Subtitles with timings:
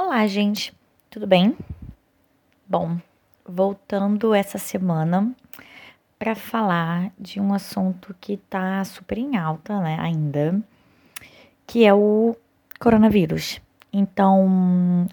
[0.00, 0.72] Olá, gente,
[1.10, 1.56] tudo bem?
[2.68, 2.98] Bom,
[3.44, 5.34] voltando essa semana
[6.16, 10.62] para falar de um assunto que tá super em alta, né, ainda,
[11.66, 12.36] que é o
[12.78, 13.60] coronavírus.
[13.92, 15.08] Então,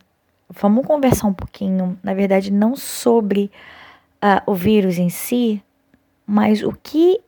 [0.51, 3.49] vamos conversar um pouquinho, na verdade, não sobre
[4.23, 5.63] uh, o vírus em si,
[6.27, 7.19] mas o que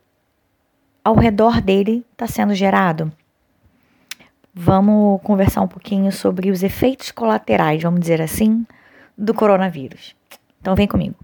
[1.02, 3.12] ao redor dele está sendo gerado.
[4.60, 8.66] Vamos conversar um pouquinho sobre os efeitos colaterais, vamos dizer assim,
[9.16, 10.16] do coronavírus.
[10.60, 11.14] Então vem comigo.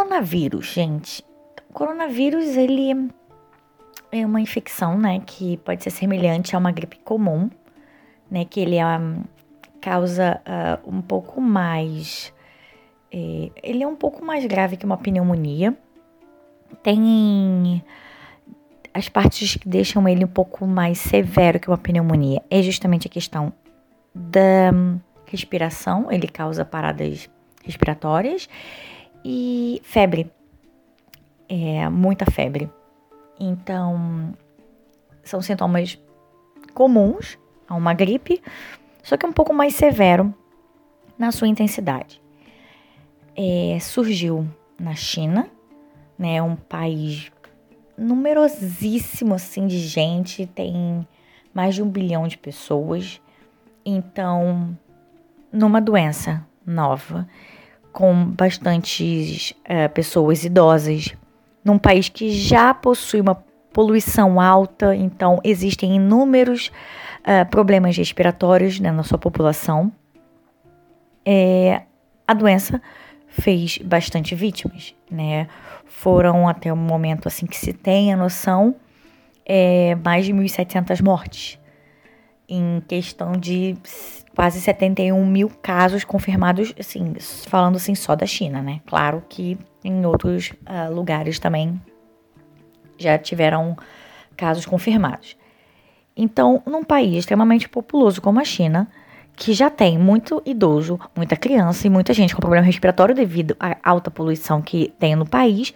[0.00, 1.22] Coronavírus, gente.
[1.68, 3.10] O coronavírus, ele
[4.10, 7.50] é uma infecção, né, que pode ser semelhante a uma gripe comum,
[8.30, 8.82] né, que ele é,
[9.78, 12.32] causa uh, um pouco mais,
[13.12, 15.76] é, ele é um pouco mais grave que uma pneumonia.
[16.82, 17.84] Tem
[18.94, 23.10] as partes que deixam ele um pouco mais severo que uma pneumonia é justamente a
[23.10, 23.52] questão
[24.14, 24.72] da
[25.26, 27.28] respiração, ele causa paradas
[27.62, 28.48] respiratórias
[29.24, 30.30] e febre,
[31.48, 32.70] é muita febre.
[33.38, 34.34] Então,
[35.22, 35.98] são sintomas
[36.74, 38.42] comuns a uma gripe,
[39.02, 40.34] só que um pouco mais severo
[41.18, 42.20] na sua intensidade.
[43.36, 44.46] É, surgiu
[44.78, 45.48] na China,
[46.18, 47.30] né, um país
[47.96, 51.06] numerosíssimo assim de gente, tem
[51.52, 53.20] mais de um bilhão de pessoas.
[53.84, 54.76] Então,
[55.52, 57.28] numa doença nova,
[57.92, 61.14] com bastantes uh, pessoas idosas,
[61.64, 63.34] num país que já possui uma
[63.72, 66.70] poluição alta, então existem inúmeros
[67.20, 69.92] uh, problemas respiratórios né, na sua população.
[71.24, 71.82] É,
[72.26, 72.80] a doença
[73.28, 75.46] fez bastante vítimas, né?
[75.84, 78.74] Foram até o momento assim que se tem a noção,
[79.44, 81.60] é, mais de 1.700 mortes
[82.50, 83.76] em questão de
[84.34, 87.14] quase 71 mil casos confirmados, assim,
[87.48, 88.80] falando assim só da China, né?
[88.86, 91.80] Claro que em outros uh, lugares também
[92.98, 93.76] já tiveram
[94.36, 95.36] casos confirmados.
[96.16, 98.88] Então, num país extremamente populoso como a China,
[99.34, 103.76] que já tem muito idoso, muita criança e muita gente com problema respiratório devido à
[103.82, 105.72] alta poluição que tem no país,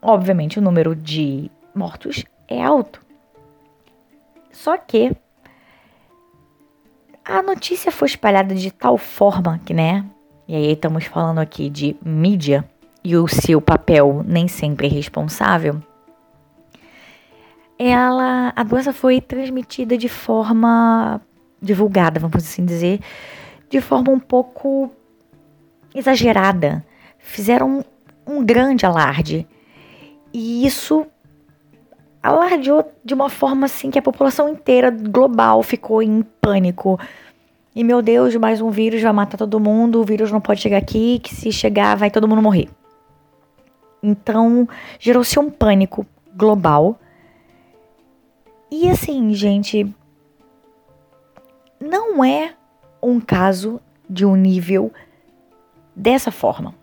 [0.00, 3.00] obviamente o número de mortos é alto.
[4.52, 5.16] Só que
[7.24, 10.04] a notícia foi espalhada de tal forma que, né?
[10.48, 12.64] E aí estamos falando aqui de mídia
[13.02, 15.80] e o seu papel nem sempre é responsável.
[17.78, 21.20] Ela, a doença foi transmitida de forma
[21.60, 23.00] divulgada, vamos assim dizer,
[23.68, 24.90] de forma um pouco
[25.94, 26.84] exagerada.
[27.18, 27.78] Fizeram
[28.26, 29.46] um, um grande alarde.
[30.32, 31.06] E isso
[32.22, 36.98] alardeou de uma forma assim que a população inteira global ficou em pânico.
[37.74, 40.76] E meu Deus, mais um vírus vai matar todo mundo, o vírus não pode chegar
[40.76, 42.68] aqui, que se chegar vai todo mundo morrer.
[44.02, 44.68] Então,
[44.98, 46.98] gerou-se um pânico global.
[48.70, 49.92] E assim, gente,
[51.80, 52.54] não é
[53.02, 54.92] um caso de um nível
[55.96, 56.74] dessa forma.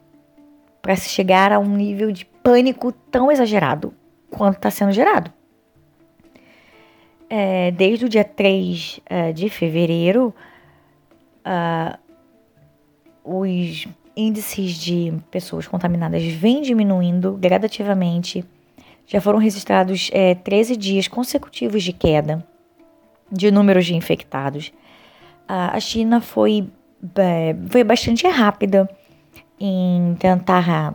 [0.82, 3.94] Para se chegar a um nível de pânico tão exagerado
[4.30, 5.32] quanto está sendo gerado.
[7.30, 10.34] É, desde o dia 3 uh, de fevereiro,
[11.46, 11.98] uh,
[13.24, 18.44] os índices de pessoas contaminadas vêm diminuindo gradativamente.
[19.06, 22.46] Já foram registrados é, 13 dias consecutivos de queda
[23.32, 24.72] de números de infectados.
[25.48, 26.70] A China foi,
[27.16, 28.90] é, foi bastante rápida
[29.60, 30.94] em tentar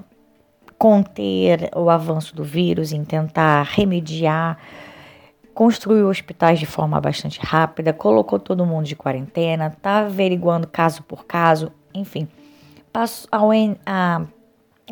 [0.84, 4.58] conter o avanço do vírus, em tentar remediar,
[5.54, 11.24] construiu hospitais de forma bastante rápida, colocou todo mundo de quarentena, está averiguando caso por
[11.24, 12.28] caso, enfim.
[12.92, 14.20] Passou, a,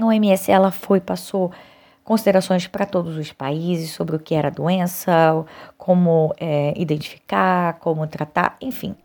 [0.00, 1.52] a OMS ela foi, passou
[2.02, 5.44] considerações para todos os países sobre o que era a doença,
[5.76, 8.96] como é, identificar, como tratar, enfim.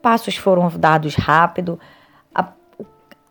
[0.00, 1.76] Passos foram dados rápido.
[2.32, 2.52] A,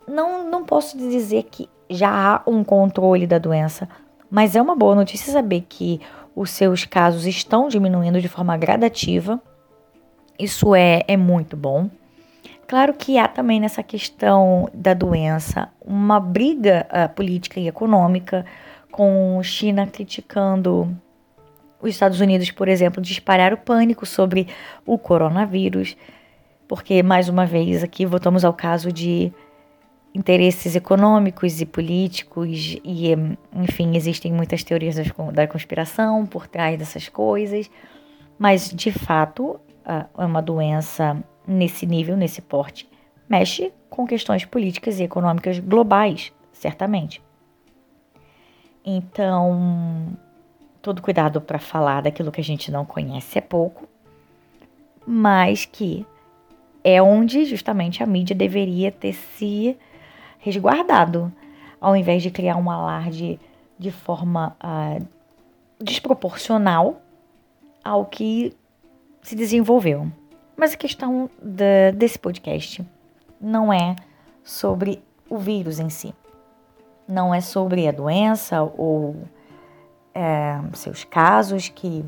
[0.06, 3.88] não, não posso dizer que já há um controle da doença,
[4.30, 6.02] mas é uma boa notícia saber que
[6.36, 9.40] os seus casos estão diminuindo de forma gradativa.
[10.38, 11.90] Isso é, é muito bom.
[12.68, 18.46] Claro que há também nessa questão da doença uma briga uh, política e econômica,
[18.92, 20.96] com China criticando
[21.82, 24.48] os Estados Unidos, por exemplo, de espalhar o pânico sobre
[24.86, 25.98] o coronavírus,
[26.68, 29.34] porque, mais uma vez, aqui voltamos ao caso de
[30.14, 33.12] interesses econômicos e políticos, e,
[33.56, 34.96] enfim, existem muitas teorias
[35.34, 37.70] da conspiração por trás dessas coisas,
[38.38, 42.88] mas, de fato, é uma doença nesse nível, nesse porte,
[43.28, 47.22] mexe com questões políticas e econômicas globais, certamente.
[48.86, 50.18] Então,
[50.82, 53.88] todo cuidado para falar daquilo que a gente não conhece é pouco,
[55.08, 56.06] mas que
[56.84, 59.78] é onde justamente a mídia deveria ter se
[60.44, 61.32] resguardado,
[61.80, 63.40] ao invés de criar um alarde
[63.80, 65.08] de forma uh,
[65.82, 67.02] desproporcional
[67.84, 68.54] ao que
[69.22, 70.12] se desenvolveu.
[70.56, 72.86] Mas a questão da, desse podcast
[73.40, 73.96] não é
[74.44, 76.14] sobre o vírus em si,
[77.08, 79.16] não é sobre a doença ou
[80.14, 82.06] é, seus casos que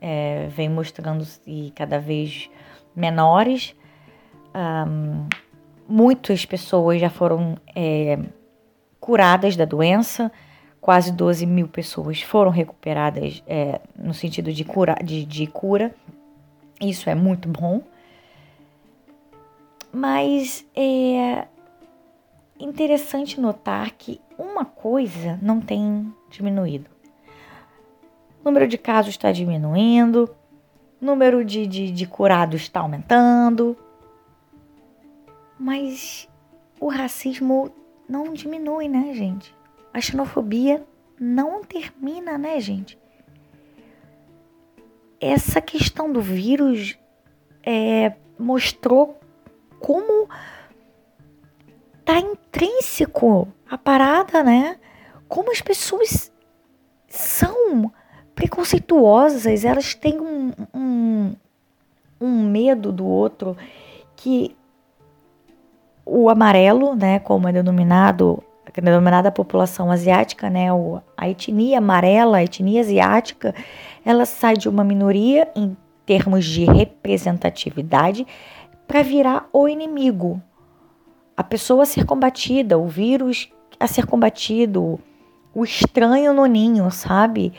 [0.00, 2.50] é, vem mostrando-se cada vez
[2.96, 3.76] menores.
[4.54, 5.28] Um,
[5.88, 8.18] muitas pessoas já foram é,
[9.00, 10.30] curadas da doença,
[10.80, 15.94] quase 12 mil pessoas foram recuperadas é, no sentido de cura, de, de cura.
[16.80, 17.82] Isso é muito bom.
[19.90, 21.46] Mas é
[22.60, 26.90] interessante notar que uma coisa não tem diminuído.
[28.42, 30.30] O número de casos está diminuindo,
[31.00, 33.76] o número de, de, de curados está aumentando,
[35.58, 36.28] mas
[36.80, 37.72] o racismo
[38.08, 39.54] não diminui, né, gente?
[39.92, 40.86] A xenofobia
[41.18, 42.98] não termina, né, gente?
[45.20, 46.96] Essa questão do vírus
[47.62, 49.18] é, mostrou
[49.80, 50.28] como
[52.04, 54.78] tá intrínseco a parada, né?
[55.28, 56.32] Como as pessoas
[57.08, 57.92] são
[58.34, 61.34] preconceituosas, elas têm um, um,
[62.20, 63.56] um medo do outro
[64.16, 64.56] que
[66.08, 68.42] o amarelo, né, como é denominado,
[68.74, 70.68] é denominada a população asiática, né,
[71.16, 73.54] a etnia amarela, a etnia asiática,
[74.04, 75.76] ela sai de uma minoria em
[76.06, 78.26] termos de representatividade
[78.86, 80.40] para virar o inimigo,
[81.36, 84.98] a pessoa a ser combatida, o vírus a ser combatido,
[85.54, 87.52] o estranho no ninho, sabe?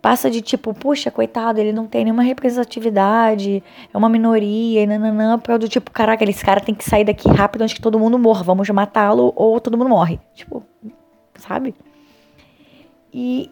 [0.00, 3.62] Passa de tipo, puxa, coitado, ele não tem nenhuma representatividade,
[3.92, 7.28] é uma minoria, e nananã, pra do tipo, caraca, esse cara tem que sair daqui
[7.28, 10.18] rápido antes que todo mundo morra, vamos matá-lo ou todo mundo morre.
[10.34, 10.64] Tipo,
[11.36, 11.74] sabe?
[13.12, 13.50] E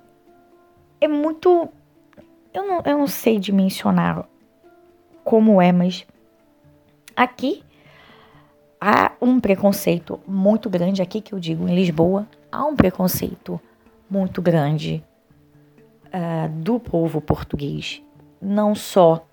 [1.00, 1.68] é muito.
[2.52, 4.26] Eu não, eu não sei dimensionar
[5.22, 6.06] como é, mas
[7.14, 7.62] aqui
[8.80, 13.60] há um preconceito muito grande, aqui que eu digo, em Lisboa, há um preconceito
[14.08, 15.04] muito grande
[16.08, 18.02] uh, do povo português,
[18.40, 19.26] não só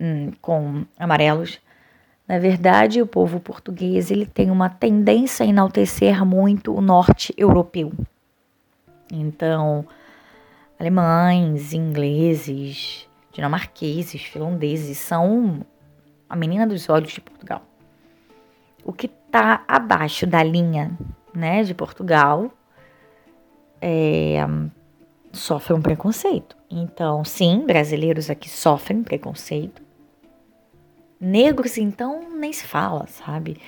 [0.00, 1.58] hum, com amarelos.
[2.26, 7.92] Na verdade, o povo português ele tem uma tendência a enaltecer muito o norte europeu.
[9.12, 9.86] Então,
[10.78, 15.64] alemães, ingleses, dinamarqueses, finlandeses são
[16.28, 17.62] a menina dos olhos de Portugal.
[18.84, 20.90] O que está abaixo da linha
[21.32, 22.50] né, de Portugal
[23.80, 24.38] é,
[25.36, 26.56] sofre um preconceito.
[26.70, 29.82] Então, sim, brasileiros aqui sofrem preconceito.
[31.20, 33.58] Negros, então, nem se fala, sabe?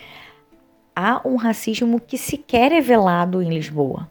[0.94, 4.10] Há um racismo que sequer é velado em Lisboa.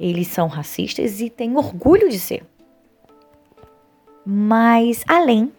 [0.00, 2.44] Eles são racistas e têm orgulho de ser.
[4.24, 5.52] Mas, além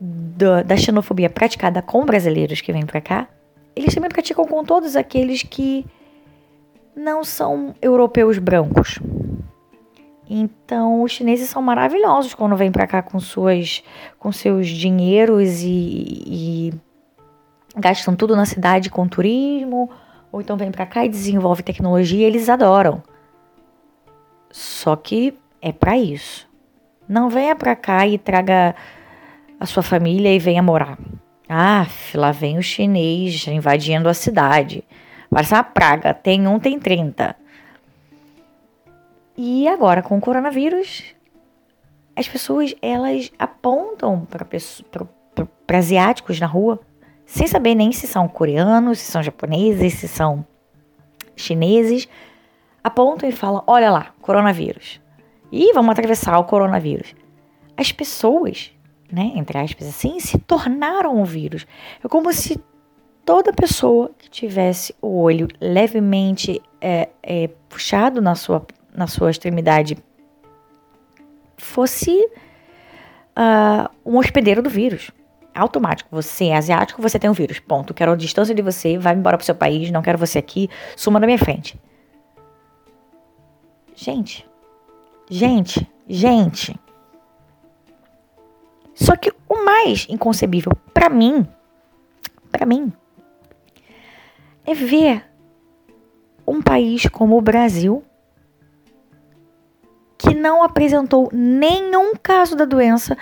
[0.00, 3.28] do, da xenofobia praticada com brasileiros que vêm para cá,
[3.74, 5.86] eles também praticam com todos aqueles que
[6.94, 8.98] não são europeus brancos.
[10.32, 13.82] Então, os chineses são maravilhosos quando vêm para cá com suas
[14.16, 16.74] com seus dinheiros e, e,
[17.74, 19.90] gastam tudo na cidade com turismo,
[20.30, 23.02] ou então vêm para cá e desenvolvem tecnologia, eles adoram.
[24.52, 26.48] Só que é para isso.
[27.08, 28.76] Não venha para cá e traga
[29.58, 30.96] a sua família e venha morar.
[31.48, 34.84] Ah, lá vem o chinês invadindo a cidade.
[35.28, 36.14] Parece uma praga.
[36.14, 37.34] Tem um, tem 30.
[39.42, 41.02] E agora com o coronavírus,
[42.14, 44.28] as pessoas elas apontam
[45.66, 46.78] para asiáticos na rua,
[47.24, 50.44] sem saber nem se são coreanos, se são japoneses, se são
[51.34, 52.06] chineses,
[52.84, 55.00] apontam e falam: olha lá, coronavírus.
[55.50, 57.14] E vamos atravessar o coronavírus.
[57.78, 58.70] As pessoas
[59.10, 61.66] né, entre aspas assim, se tornaram o vírus.
[62.04, 62.62] É como se
[63.24, 69.96] toda pessoa que tivesse o olho levemente é, é, puxado na sua, na sua extremidade
[71.56, 72.28] fosse
[73.36, 75.10] uh, um hospedeiro do vírus.
[75.54, 76.08] Automático.
[76.12, 77.58] Você é asiático, você tem um vírus.
[77.58, 77.92] Ponto.
[77.92, 81.20] Quero a distância de você, vai embora pro seu país, não quero você aqui, suma
[81.20, 81.78] da minha frente.
[83.94, 84.48] Gente,
[85.28, 86.74] gente, gente.
[88.94, 91.46] Só que o mais inconcebível para mim,
[92.50, 92.92] para mim,
[94.64, 95.24] é ver
[96.46, 98.04] um país como o Brasil
[100.20, 103.16] que não apresentou nenhum caso da doença.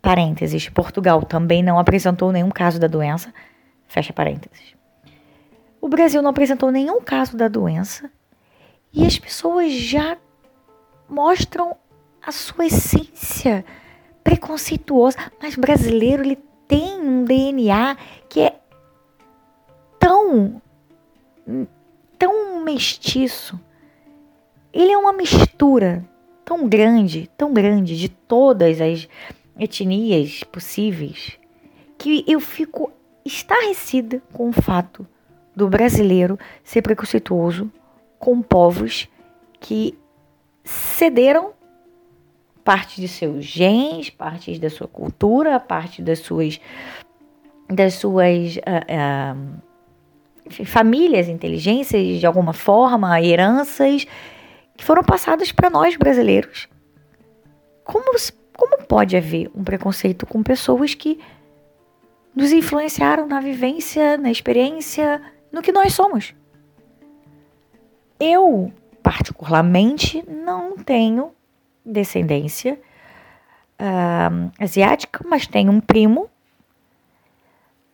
[0.00, 3.32] Parênteses, Portugal também não apresentou nenhum caso da doença.
[3.86, 4.74] Fecha parênteses.
[5.78, 8.10] O Brasil não apresentou nenhum caso da doença
[8.90, 10.16] e as pessoas já
[11.06, 11.76] mostram
[12.26, 13.62] a sua essência
[14.24, 15.18] preconceituosa.
[15.42, 17.94] Mas brasileiro, ele tem um DNA
[18.26, 18.58] que é
[19.98, 20.62] tão,
[22.18, 23.60] tão mestiço.
[24.72, 26.04] Ele é uma mistura
[26.44, 29.08] tão grande, tão grande de todas as
[29.58, 31.38] etnias possíveis,
[31.98, 32.92] que eu fico
[33.24, 35.06] estarrecida com o fato
[35.54, 37.70] do brasileiro ser preconceituoso
[38.18, 39.08] com povos
[39.58, 39.98] que
[40.64, 41.52] cederam
[42.64, 46.60] parte de seus genes, partes da sua cultura, parte das suas
[47.68, 49.60] das suas uh,
[50.50, 54.06] uh, famílias, inteligências de alguma forma, heranças
[54.80, 56.66] que foram passadas para nós brasileiros.
[57.84, 58.16] Como,
[58.56, 61.20] como pode haver um preconceito com pessoas que
[62.34, 65.20] nos influenciaram na vivência, na experiência,
[65.52, 66.34] no que nós somos?
[68.18, 68.72] Eu,
[69.02, 71.34] particularmente, não tenho
[71.84, 72.80] descendência
[73.78, 76.30] uh, asiática, mas tenho um primo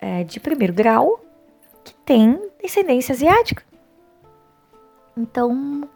[0.01, 1.19] uh, de primeiro grau
[1.83, 3.61] que tem descendência asiática.
[5.17, 5.89] Então,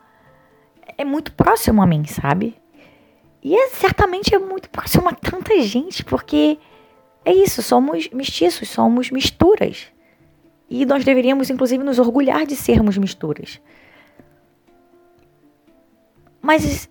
[1.02, 2.56] é muito próximo a mim, sabe?
[3.44, 6.60] E é, certamente é muito próximo a tanta gente, porque
[7.26, 9.88] é isso, somos mestiços, somos misturas.
[10.70, 13.60] E nós deveríamos, inclusive, nos orgulhar de sermos misturas.
[16.42, 16.90] Mas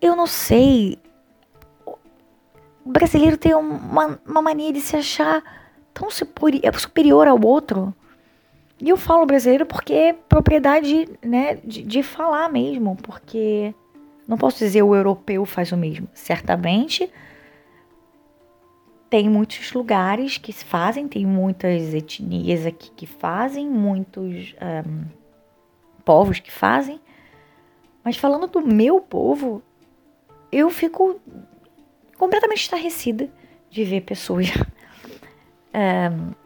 [0.00, 0.98] eu não sei.
[2.84, 5.42] O brasileiro tem uma, uma mania de se achar
[5.92, 7.94] tão superior ao outro.
[8.82, 13.72] E eu falo brasileiro porque é propriedade né, de, de falar mesmo, porque
[14.26, 16.08] não posso dizer o europeu faz o mesmo.
[16.12, 17.08] Certamente
[19.08, 25.04] tem muitos lugares que fazem, tem muitas etnias aqui que fazem, muitos um,
[26.04, 27.00] povos que fazem.
[28.02, 29.62] Mas falando do meu povo,
[30.50, 31.20] eu fico
[32.18, 33.30] completamente estarrecida
[33.70, 34.48] de ver pessoas
[35.72, 36.41] um,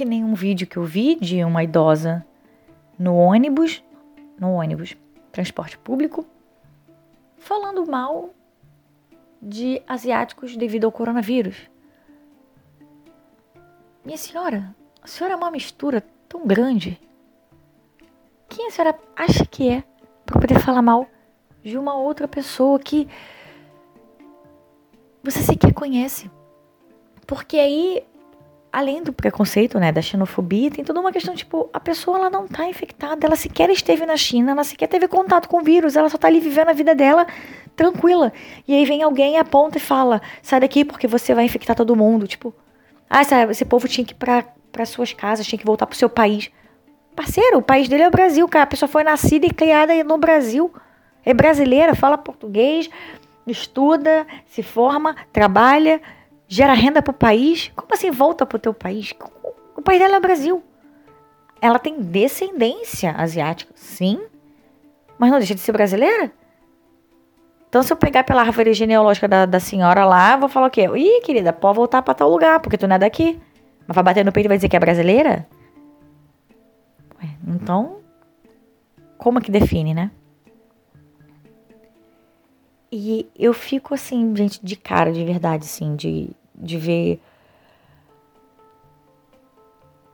[0.00, 2.24] que nem um vídeo que eu vi de uma idosa
[2.98, 3.84] no ônibus,
[4.38, 4.96] no ônibus,
[5.30, 6.24] transporte público,
[7.36, 8.30] falando mal
[9.42, 11.68] de asiáticos devido ao coronavírus.
[14.02, 16.98] Minha senhora, a senhora é uma mistura tão grande.
[18.48, 19.84] Quem a senhora acha que é
[20.24, 21.06] para poder falar mal
[21.62, 23.06] de uma outra pessoa que
[25.22, 26.30] você sequer conhece?
[27.26, 28.02] Porque aí
[28.72, 32.46] além do preconceito, né, da xenofobia, tem toda uma questão, tipo, a pessoa ela não
[32.46, 36.08] tá infectada, ela sequer esteve na China, ela sequer teve contato com o vírus, ela
[36.08, 37.26] só tá ali vivendo a vida dela
[37.74, 38.32] tranquila.
[38.68, 42.26] E aí vem alguém, aponta e fala, sai daqui porque você vai infectar todo mundo,
[42.26, 42.54] tipo,
[43.08, 45.96] ah, esse, esse povo tinha que ir pra, pra suas casas, tinha que voltar pro
[45.96, 46.50] seu país.
[47.16, 50.16] Parceiro, o país dele é o Brasil, cara, a pessoa foi nascida e criada no
[50.16, 50.72] Brasil,
[51.24, 52.88] é brasileira, fala português,
[53.46, 56.00] estuda, se forma, trabalha,
[56.50, 57.72] gera renda para o país.
[57.76, 59.14] Como assim volta para o teu país?
[59.76, 60.62] O país dela é o Brasil.
[61.62, 64.20] Ela tem descendência asiática, sim,
[65.16, 66.32] mas não deixa de ser brasileira.
[67.68, 70.88] Então, se eu pegar pela árvore genealógica da, da senhora lá, vou falar o quê?
[70.96, 73.40] Ih, querida, pode voltar para tal lugar, porque tu não é daqui.
[73.86, 75.46] Mas vai bater no peito e vai dizer que é brasileira?
[77.22, 77.98] Ué, então,
[79.16, 80.10] como é que define, né?
[82.90, 86.30] E eu fico assim, gente, de cara, de verdade, assim, de,
[86.60, 87.20] de ver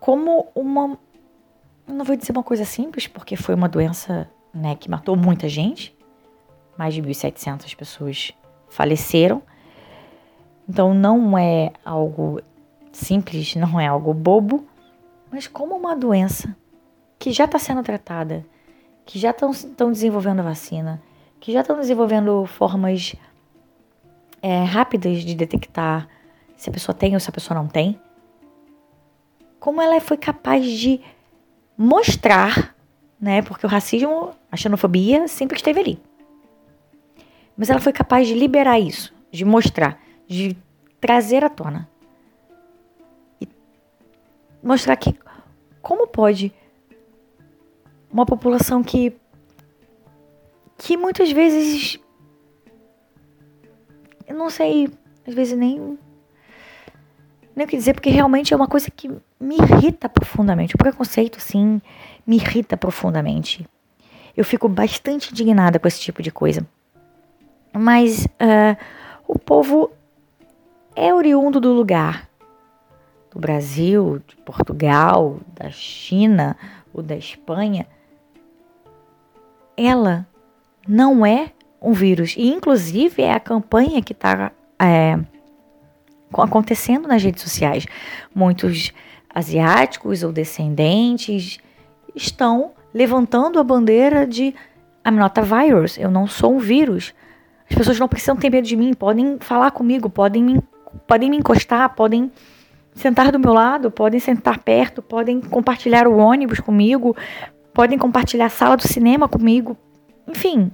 [0.00, 0.98] como uma.
[1.86, 5.96] Não vou dizer uma coisa simples, porque foi uma doença né, que matou muita gente.
[6.78, 8.32] Mais de 1.700 pessoas
[8.68, 9.42] faleceram.
[10.68, 12.40] Então não é algo
[12.92, 14.66] simples, não é algo bobo,
[15.30, 16.56] mas como uma doença
[17.18, 18.44] que já está sendo tratada,
[19.04, 21.00] que já estão desenvolvendo vacina,
[21.38, 23.14] que já estão desenvolvendo formas
[24.42, 26.08] é, rápidas de detectar
[26.56, 28.00] se a pessoa tem ou se a pessoa não tem.
[29.60, 31.00] Como ela foi capaz de
[31.76, 32.75] mostrar,
[33.20, 33.42] né?
[33.42, 36.02] Porque o racismo, a xenofobia sempre esteve ali.
[37.56, 40.56] Mas ela foi capaz de liberar isso, de mostrar, de
[41.00, 41.88] trazer à tona.
[43.40, 43.48] E
[44.62, 45.14] mostrar que
[45.80, 46.52] como pode
[48.10, 49.14] uma população que
[50.78, 51.98] que muitas vezes
[54.26, 54.90] eu não sei,
[55.26, 55.98] às vezes nem
[57.56, 59.08] nem o que dizer, porque realmente é uma coisa que
[59.40, 60.75] me irrita profundamente.
[60.75, 61.80] O preconceito, sim,
[62.26, 63.66] me irrita profundamente.
[64.36, 66.66] Eu fico bastante indignada com esse tipo de coisa.
[67.72, 68.76] Mas uh,
[69.26, 69.90] o povo
[70.94, 72.28] é oriundo do lugar.
[73.30, 76.58] Do Brasil, de Portugal, da China
[76.92, 77.86] ou da Espanha.
[79.75, 80.26] Ela
[80.86, 82.34] não é um vírus.
[82.36, 85.18] E, inclusive, é a campanha que está é,
[86.42, 87.86] acontecendo nas redes sociais.
[88.34, 88.92] Muitos
[89.34, 91.58] asiáticos ou descendentes
[92.14, 94.54] estão levantando a bandeira de
[95.06, 97.14] I'm not a virus, eu não sou um vírus.
[97.70, 100.60] As pessoas não precisam ter medo de mim, podem falar comigo, podem me,
[101.06, 102.32] podem me encostar, podem
[102.94, 107.14] sentar do meu lado, podem sentar perto, podem compartilhar o ônibus comigo,
[107.74, 109.76] podem compartilhar a sala do cinema comigo.
[110.26, 110.72] Enfim,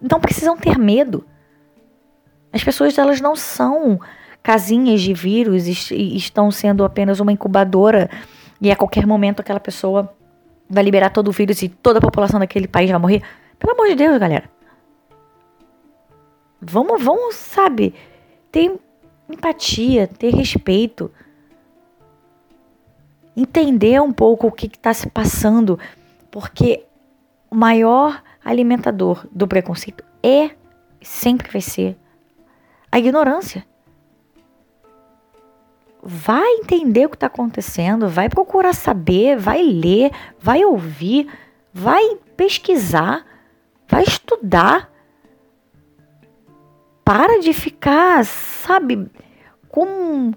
[0.00, 1.24] não precisam ter medo.
[2.56, 4.00] As pessoas elas não são
[4.42, 8.08] casinhas de vírus e estão sendo apenas uma incubadora
[8.58, 10.10] e a qualquer momento aquela pessoa
[10.68, 13.22] vai liberar todo o vírus e toda a população daquele país vai morrer.
[13.58, 14.48] Pelo amor de Deus, galera.
[16.58, 17.94] Vamos, vamos, sabe,
[18.50, 18.74] ter
[19.28, 21.12] empatia, ter respeito.
[23.36, 25.78] Entender um pouco o que está se passando,
[26.30, 26.84] porque
[27.50, 30.52] o maior alimentador do preconceito é,
[31.02, 31.98] sempre vai ser,
[32.96, 33.66] a ignorância.
[36.02, 40.10] Vai entender o que está acontecendo, vai procurar saber, vai ler,
[40.40, 41.30] vai ouvir,
[41.74, 43.26] vai pesquisar,
[43.86, 44.90] vai estudar.
[47.04, 49.10] Para de ficar, sabe,
[49.68, 50.32] com,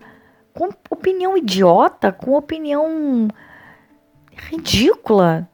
[0.53, 3.27] com opinião idiota, com opinião
[4.35, 5.49] ridícula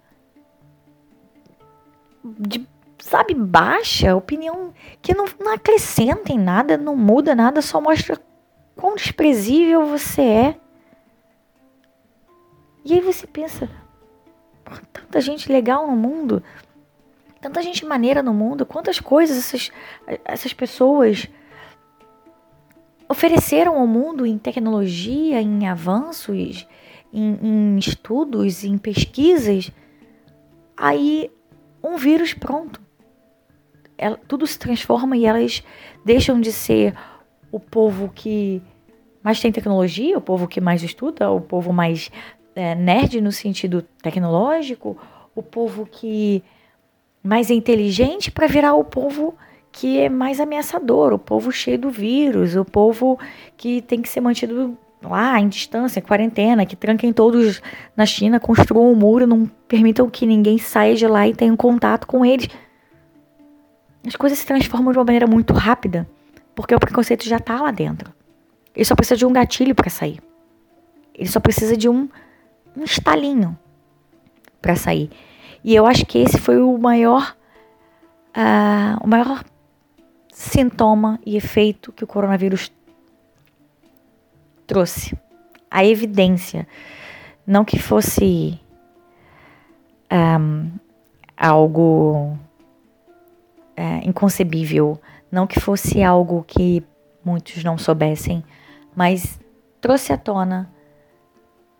[2.23, 2.67] de,
[3.05, 8.19] sabe, baixa, opinião que não, não acrescenta em nada, não muda nada, só mostra
[8.75, 10.59] quão desprezível você é.
[12.83, 13.69] E aí você pensa,
[14.91, 16.41] tanta gente legal no mundo,
[17.39, 19.71] tanta gente maneira no mundo, quantas coisas essas,
[20.25, 21.27] essas pessoas
[23.07, 26.67] ofereceram ao mundo em tecnologia, em avanços,
[27.13, 29.71] em, em estudos, em pesquisas.
[30.75, 31.31] Aí
[31.83, 32.84] um vírus pronto.
[33.97, 35.63] Ela, tudo se transforma e elas
[36.03, 36.93] deixam de ser
[37.51, 38.61] o povo que
[39.23, 42.11] mais tem tecnologia, o povo que mais estuda, o povo mais
[42.55, 44.97] é, nerd no sentido tecnológico,
[45.35, 46.43] o povo que
[47.23, 49.35] mais é inteligente para virar o povo
[49.71, 53.19] que é mais ameaçador, o povo cheio do vírus, o povo
[53.57, 57.61] que tem que ser mantido lá em distância, quarentena, que tranquem todos
[57.95, 61.57] na China, construam um muro, não permitam que ninguém saia de lá e tenha um
[61.57, 62.47] contato com eles.
[64.05, 66.07] As coisas se transformam de uma maneira muito rápida,
[66.53, 68.13] porque o preconceito já está lá dentro.
[68.75, 70.21] Ele só precisa de um gatilho para sair.
[71.13, 72.09] Ele só precisa de um,
[72.75, 73.57] um estalinho
[74.61, 75.09] para sair.
[75.63, 77.35] E eu acho que esse foi o maior,
[78.35, 79.43] uh, o maior
[80.31, 82.71] sintoma e efeito que o coronavírus
[84.67, 85.17] trouxe
[85.71, 86.67] a evidência.
[87.47, 88.59] Não que fosse
[90.11, 90.71] um,
[91.37, 92.37] algo
[93.75, 94.99] é, inconcebível,
[95.31, 96.83] não que fosse algo que
[97.23, 98.43] muitos não soubessem,
[98.95, 99.39] mas
[99.81, 100.71] trouxe à tona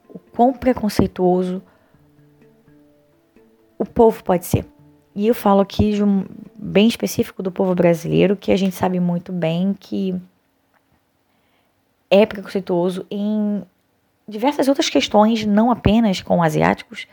[0.09, 1.61] o quão preconceituoso
[3.77, 4.65] o povo pode ser.
[5.13, 8.99] E eu falo aqui de um bem específico do povo brasileiro, que a gente sabe
[8.99, 10.15] muito bem que
[12.09, 13.63] é preconceituoso em
[14.27, 17.07] diversas outras questões, não apenas com asiáticos,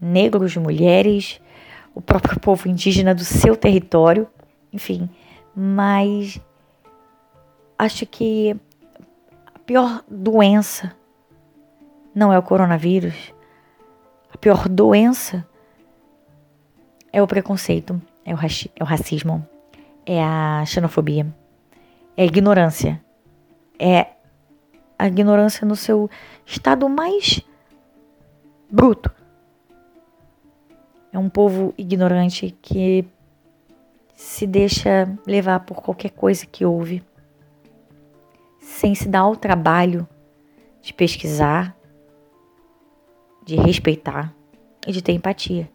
[0.00, 1.40] negros, mulheres,
[1.96, 4.28] o próprio povo indígena do seu território,
[4.70, 5.08] enfim.
[5.56, 6.38] Mas
[7.78, 8.54] acho que
[9.54, 10.94] a pior doença
[12.14, 13.32] não é o coronavírus.
[14.30, 15.48] A pior doença
[17.10, 19.48] é o preconceito, é o, é o racismo,
[20.04, 21.26] é a xenofobia,
[22.14, 23.02] é a ignorância,
[23.78, 24.08] é
[24.98, 26.10] a ignorância no seu
[26.44, 27.40] estado mais
[28.70, 29.10] bruto.
[31.16, 33.02] É um povo ignorante que
[34.14, 37.02] se deixa levar por qualquer coisa que ouve,
[38.60, 40.06] sem se dar ao trabalho
[40.82, 41.74] de pesquisar,
[43.46, 44.30] de respeitar
[44.86, 45.70] e de ter empatia.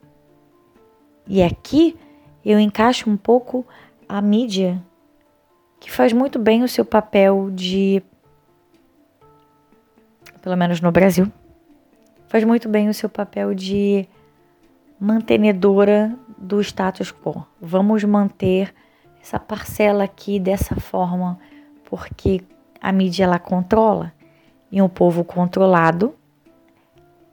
[1.26, 1.98] E aqui
[2.46, 3.66] eu encaixo um pouco
[4.08, 4.80] a mídia
[5.80, 8.04] que faz muito bem o seu papel de,
[10.40, 11.34] pelo menos no Brasil,
[12.28, 14.08] faz muito bem o seu papel de
[15.02, 17.44] mantenedora do status quo.
[17.60, 18.72] Vamos manter
[19.20, 21.40] essa parcela aqui dessa forma,
[21.90, 22.44] porque
[22.80, 24.14] a mídia ela controla
[24.72, 26.14] e um povo controlado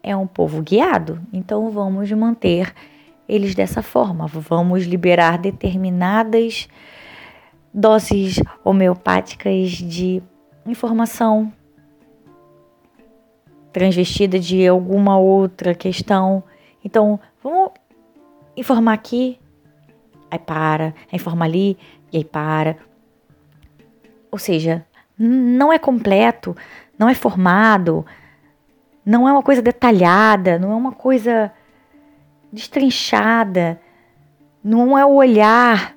[0.02, 1.20] é um povo guiado.
[1.30, 2.74] Então vamos manter
[3.28, 4.26] eles dessa forma.
[4.26, 6.68] Vamos liberar determinadas
[7.72, 10.22] doses homeopáticas de
[10.64, 11.52] informação
[13.70, 16.42] transvestida de alguma outra questão.
[16.82, 17.70] Então, vamos
[18.56, 19.38] informar aqui,
[20.30, 21.78] aí para, informar ali,
[22.12, 22.76] e aí para.
[24.30, 24.84] Ou seja,
[25.18, 26.56] não é completo,
[26.98, 28.04] não é formado,
[29.04, 31.50] não é uma coisa detalhada, não é uma coisa
[32.52, 33.80] destrinchada,
[34.62, 35.96] não é o olhar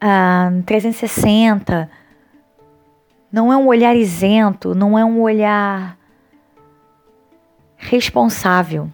[0.00, 1.90] ah, 360,
[3.30, 5.98] não é um olhar isento, não é um olhar
[7.76, 8.90] responsável.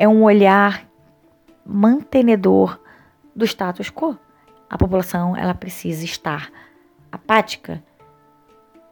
[0.00, 0.88] É um olhar
[1.66, 2.80] mantenedor
[3.34, 4.16] do status quo.
[4.70, 6.52] A população ela precisa estar
[7.10, 7.82] apática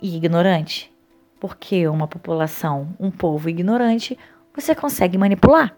[0.03, 0.93] e ignorante,
[1.39, 4.19] porque uma população, um povo ignorante,
[4.53, 5.77] você consegue manipular.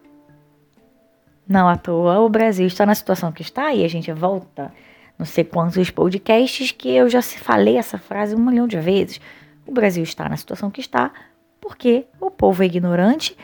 [1.46, 4.72] Não à toa o Brasil está na situação que está e a gente volta
[5.18, 9.20] não sei quantos podcasts que eu já falei essa frase um milhão de vezes.
[9.66, 11.12] O Brasil está na situação que está
[11.60, 13.36] porque o povo é ignorante,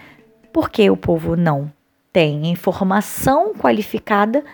[0.55, 1.71] porque o povo não
[2.13, 4.45] tem informação qualificada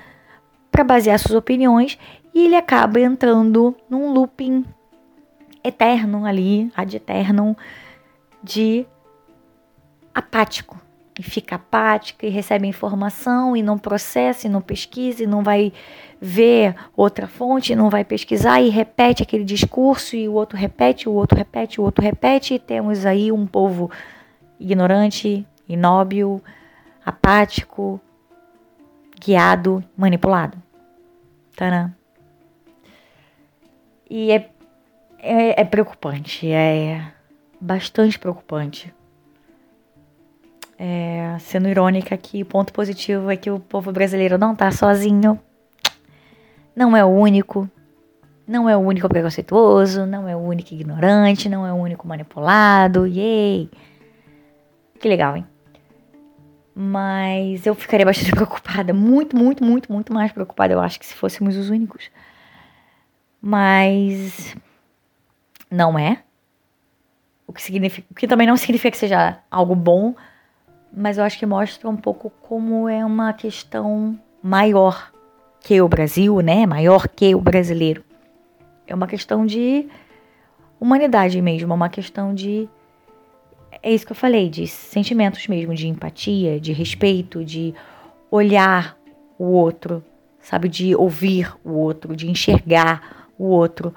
[0.72, 1.98] para basear suas opiniões
[2.34, 4.64] e ele acaba entrando num looping
[5.62, 7.54] eterno ali, ad eterno,
[8.42, 8.86] de
[10.14, 10.80] apático?
[11.18, 15.70] E fica apática e recebe informação e não processa e não pesquisa e não vai
[16.18, 21.12] ver outra fonte, não vai pesquisar e repete aquele discurso e o outro repete, o
[21.12, 23.90] outro repete, o outro repete e temos aí um povo
[24.58, 26.42] ignorante, inóbil,
[27.04, 28.00] apático,
[29.18, 30.58] guiado, manipulado.
[31.56, 31.90] Tadã.
[34.08, 34.50] E é,
[35.18, 37.12] é, é preocupante, é
[37.60, 38.92] bastante preocupante
[40.82, 45.38] é, sendo irônica aqui, o ponto positivo é que o povo brasileiro não tá sozinho,
[46.74, 47.68] não é o único,
[48.48, 53.06] não é o único preconceituoso, não é o único ignorante, não é o único manipulado,
[53.06, 53.68] yay!
[54.98, 55.46] Que legal, hein?
[56.82, 61.14] Mas eu ficaria bastante preocupada, muito, muito, muito, muito mais preocupada, eu acho, que se
[61.14, 62.10] fôssemos os únicos.
[63.38, 64.56] Mas
[65.70, 66.22] não é.
[67.46, 70.14] O que, significa, o que também não significa que seja algo bom,
[70.90, 75.12] mas eu acho que mostra um pouco como é uma questão maior
[75.60, 76.64] que o Brasil, né?
[76.64, 78.02] Maior que o brasileiro.
[78.86, 79.86] É uma questão de
[80.80, 82.66] humanidade mesmo, é uma questão de
[83.82, 87.74] é isso que eu falei, de sentimentos mesmo, de empatia, de respeito, de
[88.30, 88.96] olhar
[89.38, 90.04] o outro,
[90.40, 93.94] sabe, de ouvir o outro, de enxergar o outro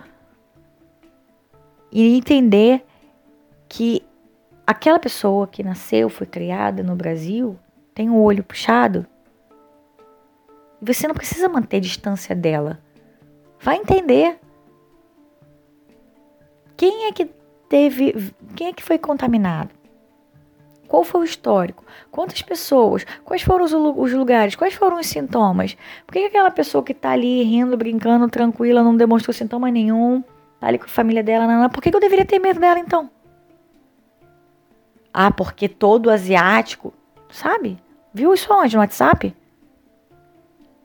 [1.93, 2.84] e entender
[3.69, 4.04] que
[4.65, 7.58] aquela pessoa que nasceu, foi criada no Brasil,
[7.93, 9.06] tem o olho puxado.
[10.82, 12.80] E você não precisa manter distância dela.
[13.60, 14.39] Vai entender.
[16.76, 17.30] Quem é que
[17.74, 18.32] teve.
[18.56, 19.72] Quem é que foi contaminado?
[20.88, 21.84] Qual foi o histórico?
[22.12, 23.04] Quantas pessoas?
[23.26, 24.56] Quais foram os lugares?
[24.56, 25.76] Quais foram os sintomas?
[26.06, 30.24] Por que aquela pessoa que está ali rindo, brincando, tranquila, não demonstrou sintoma nenhum?
[30.60, 31.70] Tá ali com a família dela, não, não.
[31.70, 33.10] Por que eu deveria ter medo dela então?
[35.12, 36.94] Ah, porque todo asiático,
[37.32, 37.80] sabe?
[38.14, 38.76] Viu isso onde?
[38.76, 39.36] No WhatsApp?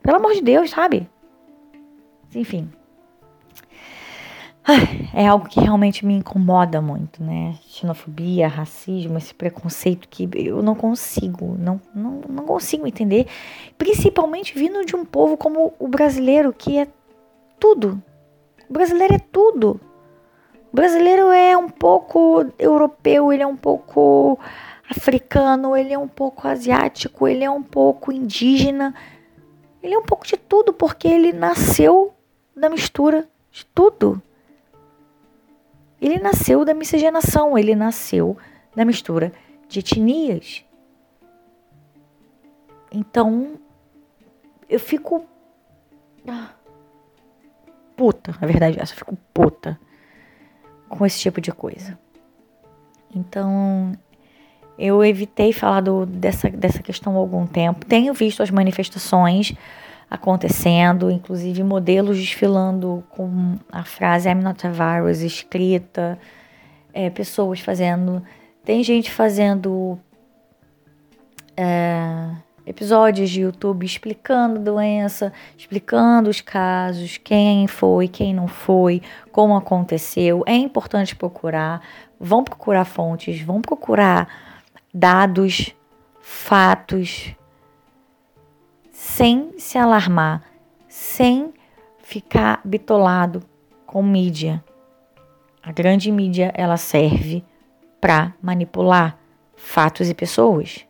[0.01, 1.07] Pelo amor de Deus, sabe?
[2.33, 2.71] Enfim.
[5.13, 7.55] É algo que realmente me incomoda muito, né?
[7.67, 13.27] Xenofobia, racismo, esse preconceito que eu não consigo, não, não, não consigo entender.
[13.77, 16.87] Principalmente vindo de um povo como o brasileiro, que é
[17.59, 18.01] tudo.
[18.69, 19.79] O brasileiro é tudo.
[20.71, 24.39] O brasileiro é um pouco europeu, ele é um pouco
[24.87, 28.93] africano, ele é um pouco asiático, ele é um pouco indígena,
[29.81, 32.13] ele é um pouco de tudo, porque ele nasceu
[32.55, 34.21] da mistura de tudo.
[36.01, 38.37] Ele nasceu da miscigenação, ele nasceu
[38.75, 39.33] da mistura
[39.67, 40.63] de etnias.
[42.91, 43.59] Então,
[44.67, 45.25] eu fico
[47.95, 49.77] puta, na verdade, essa fico puta
[50.87, 51.99] com esse tipo de coisa.
[53.13, 53.91] Então,
[54.77, 57.85] eu evitei falar do, dessa, dessa questão há algum tempo.
[57.85, 59.53] Tenho visto as manifestações
[60.09, 66.17] acontecendo, inclusive modelos desfilando com a frase I'm not a virus escrita,
[66.91, 68.23] é, pessoas fazendo.
[68.65, 69.99] Tem gente fazendo
[71.55, 72.29] é,
[72.65, 79.55] episódios de YouTube explicando a doença, explicando os casos, quem foi, quem não foi, como
[79.55, 80.43] aconteceu.
[80.45, 81.81] É importante procurar.
[82.19, 84.27] Vão procurar fontes, vão procurar
[84.93, 85.73] dados,
[86.19, 87.33] fatos,
[89.09, 90.43] sem se alarmar,
[90.87, 91.51] sem
[91.97, 93.41] ficar bitolado
[93.85, 94.63] com mídia.
[95.63, 97.43] A grande mídia ela serve
[97.99, 99.17] para manipular
[99.55, 100.85] fatos e pessoas.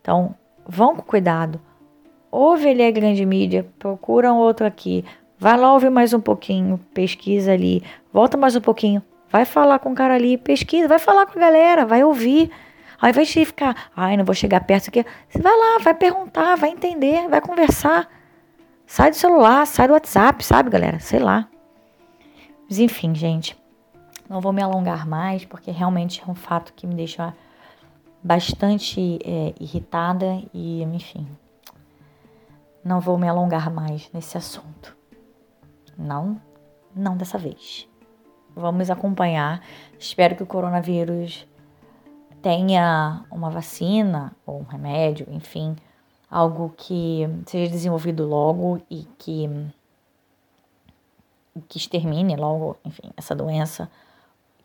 [0.00, 0.34] Então,
[0.66, 1.60] vão com cuidado.
[2.32, 5.04] Ouve ali a grande mídia, procura um outro aqui,
[5.38, 9.92] vai lá ouvir mais um pouquinho, pesquisa ali, volta mais um pouquinho, vai falar com
[9.92, 12.50] o cara ali, pesquisa, vai falar com a galera, vai ouvir.
[13.00, 16.56] Ao invés de ficar, ai, não vou chegar perto aqui, você vai lá, vai perguntar,
[16.56, 18.08] vai entender, vai conversar.
[18.86, 20.98] Sai do celular, sai do WhatsApp, sabe, galera?
[20.98, 21.48] Sei lá.
[22.68, 23.56] Mas enfim, gente,
[24.28, 27.32] não vou me alongar mais, porque realmente é um fato que me deixa
[28.22, 31.26] bastante é, irritada e, enfim,
[32.84, 34.96] não vou me alongar mais nesse assunto.
[35.96, 36.40] Não,
[36.94, 37.88] não dessa vez.
[38.54, 39.62] Vamos acompanhar.
[39.98, 41.46] Espero que o coronavírus
[42.48, 45.76] tenha uma vacina ou um remédio, enfim,
[46.30, 49.50] algo que seja desenvolvido logo e que
[51.68, 53.90] que extermine logo, enfim, essa doença,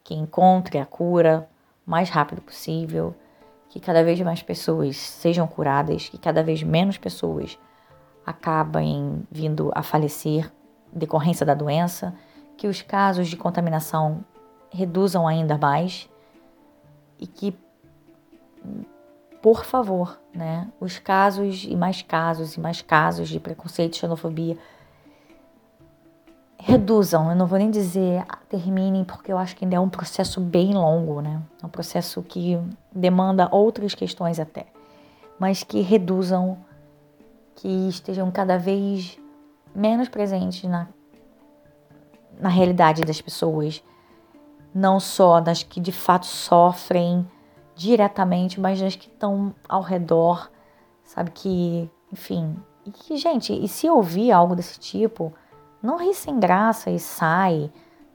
[0.02, 1.46] que encontre a cura
[1.86, 3.14] o mais rápido possível,
[3.68, 7.60] que cada vez mais pessoas sejam curadas, que cada vez menos pessoas
[8.26, 10.50] acabem vindo a falecer
[10.90, 12.16] decorrência da doença,
[12.56, 14.24] que os casos de contaminação
[14.70, 16.10] reduzam ainda mais
[17.20, 17.62] e que
[19.42, 24.58] por favor, né, os casos e mais casos e mais casos de preconceito e xenofobia
[26.66, 30.40] reduzam, eu não vou nem dizer terminem, porque eu acho que ainda é um processo
[30.40, 31.42] bem longo, né?
[31.62, 32.58] É um processo que
[32.90, 34.68] demanda outras questões até,
[35.38, 36.58] mas que reduzam,
[37.56, 39.20] que estejam cada vez
[39.76, 40.88] menos presentes na,
[42.40, 43.84] na realidade das pessoas,
[44.74, 47.28] não só das que de fato sofrem
[47.84, 50.50] diretamente, mas as que estão ao redor,
[51.04, 51.32] sabe?
[51.32, 52.56] Que, enfim.
[52.86, 55.34] E que, gente, e se ouvir algo desse tipo,
[55.82, 57.70] não ri sem graça e sai.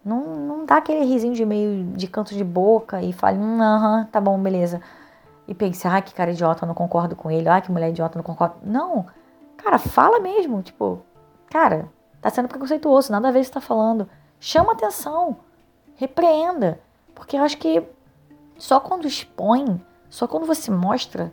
[0.05, 4.09] Não, não dá aquele risinho de meio de canto de boca e fale, hum, aham,
[4.11, 4.81] tá bom, beleza.
[5.47, 8.23] E pense, ah, que cara idiota, não concordo com ele, ah, que mulher idiota, não
[8.23, 8.57] concordo.
[8.63, 9.07] Não,
[9.57, 11.03] cara, fala mesmo, tipo,
[11.51, 11.89] cara,
[12.21, 14.09] tá sendo preconceituoso, nada a ver você tá falando.
[14.41, 15.37] Chama atenção,
[15.97, 16.81] repreenda,
[17.15, 17.83] porque eu acho que
[18.59, 21.33] só quando expõe, só quando você mostra,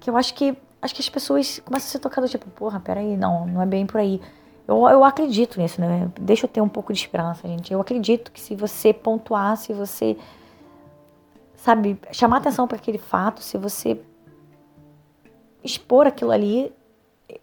[0.00, 3.16] que eu acho que acho que as pessoas começam a ser tocadas, tipo, porra, peraí,
[3.16, 4.20] não, não é bem por aí.
[4.68, 6.10] Eu, eu acredito nisso, né?
[6.20, 7.72] Deixa eu ter um pouco de esperança, gente.
[7.72, 10.18] Eu acredito que se você pontuar, se você,
[11.56, 13.98] sabe, chamar atenção para aquele fato, se você
[15.62, 16.70] expor aquilo ali,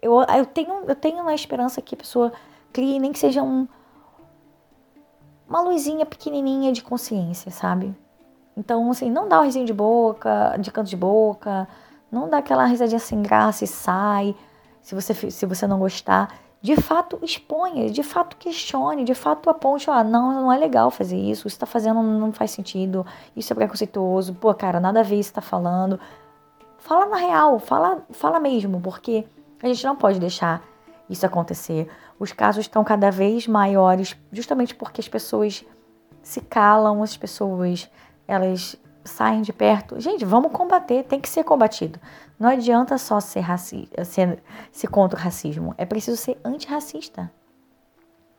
[0.00, 2.32] eu, eu, tenho, eu tenho a esperança que a pessoa
[2.72, 3.66] crie, nem que seja um,
[5.48, 7.92] uma luzinha pequenininha de consciência, sabe?
[8.56, 11.66] Então, assim, não dá o risinho de boca, de canto de boca,
[12.10, 14.34] não dá aquela risadinha sem graça e sai,
[14.82, 16.28] se você, se você não gostar.
[16.60, 21.16] De fato, exponha, de fato questione, de fato aponte, ah, não, não é legal fazer
[21.16, 25.18] isso, isso tá fazendo não faz sentido, isso é preconceituoso, pô, cara, nada a ver
[25.18, 25.98] isso tá falando.
[26.78, 29.24] Fala na real, fala, fala mesmo, porque
[29.60, 30.62] a gente não pode deixar
[31.10, 31.88] isso acontecer.
[32.18, 35.64] Os casos estão cada vez maiores, justamente porque as pessoas
[36.22, 37.90] se calam, as pessoas
[38.26, 40.00] elas saem de perto.
[40.00, 41.98] Gente, vamos combater, tem que ser combatido.
[42.38, 47.32] Não adianta só ser, raci ser, ser contra o racismo, é preciso ser antirracista.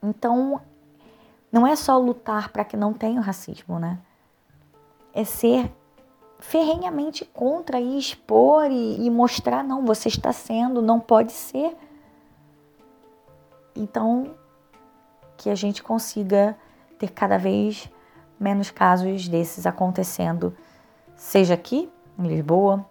[0.01, 0.61] Então,
[1.51, 3.99] não é só lutar para que não tenha o racismo, né?
[5.13, 5.71] É ser
[6.39, 11.77] ferrenhamente contra e expor e, e mostrar, não, você está sendo, não pode ser.
[13.75, 14.35] Então,
[15.37, 16.57] que a gente consiga
[16.99, 17.89] ter cada vez
[18.39, 20.55] menos casos desses acontecendo,
[21.15, 22.85] seja aqui em Lisboa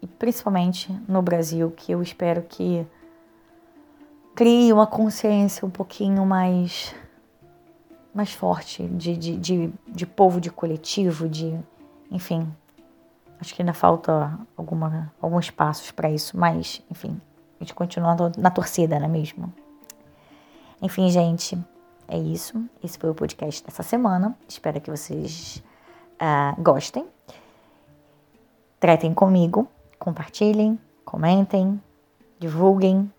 [0.00, 2.86] e principalmente no Brasil, que eu espero que
[4.34, 6.94] crie uma consciência um pouquinho mais
[8.14, 11.58] mais forte de, de, de, de povo, de coletivo, de
[12.10, 12.46] enfim.
[13.40, 17.20] Acho que ainda falta alguma, alguns passos para isso, mas enfim,
[17.58, 19.52] A gente continua na torcida, não é mesmo?
[20.80, 21.58] Enfim, gente,
[22.12, 22.62] é isso.
[22.84, 24.36] Esse foi o podcast dessa semana.
[24.46, 25.62] Espero que vocês
[26.20, 27.06] uh, gostem.
[28.78, 29.66] Tratem comigo,
[29.98, 31.80] compartilhem, comentem,
[32.38, 33.10] divulguem.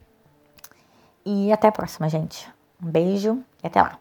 [1.25, 2.47] E até a próxima, gente.
[2.81, 3.97] Um beijo e até lá.